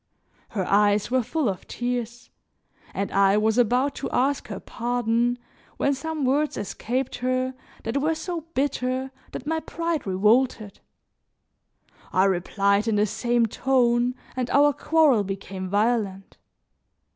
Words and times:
Her 0.49 0.65
eyes 0.65 1.11
were 1.11 1.21
full 1.21 1.47
of 1.47 1.67
tears, 1.67 2.31
and 2.91 3.11
I 3.11 3.37
was 3.37 3.59
about 3.59 3.93
to 3.97 4.09
ask 4.09 4.47
her 4.47 4.59
pardon 4.59 5.37
when 5.77 5.93
some 5.93 6.25
words 6.25 6.57
escaped 6.57 7.17
her 7.17 7.53
that 7.83 8.01
were 8.01 8.15
so 8.15 8.45
bitter 8.55 9.11
that 9.31 9.45
my 9.45 9.59
pride 9.59 10.07
revolted. 10.07 10.79
I 12.11 12.23
replied 12.25 12.87
in 12.87 12.95
the 12.95 13.05
same 13.05 13.45
tone, 13.45 14.15
and 14.35 14.49
our 14.49 14.73
quarrel 14.73 15.23
became 15.23 15.69
violent. 15.69 16.37